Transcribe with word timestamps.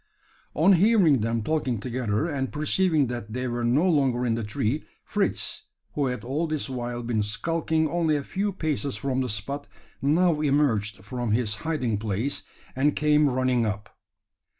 On 0.55 0.73
hearing 0.73 1.21
them 1.21 1.43
talking 1.43 1.79
together, 1.79 2.25
and 2.27 2.51
perceiving 2.51 3.05
that 3.05 3.33
they 3.33 3.47
were 3.47 3.63
no 3.63 3.87
longer 3.87 4.25
in 4.25 4.33
the 4.33 4.43
tree, 4.43 4.83
Fritz, 5.05 5.67
who 5.93 6.07
had 6.07 6.23
all 6.23 6.47
this 6.47 6.67
while 6.67 7.03
been 7.03 7.21
skulking 7.21 7.87
only 7.87 8.15
a 8.15 8.23
few 8.23 8.51
paces 8.51 8.95
from 8.95 9.21
the 9.21 9.29
spot, 9.29 9.67
now 10.01 10.41
emerged 10.41 11.05
from 11.05 11.33
his 11.33 11.57
hiding 11.57 11.99
place, 11.99 12.41
and 12.75 12.95
came 12.95 13.29
running 13.29 13.63
up. 13.63 13.95